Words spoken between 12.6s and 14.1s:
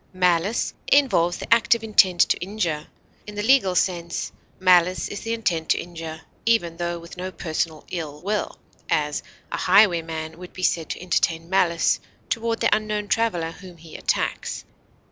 the unknown traveler whom he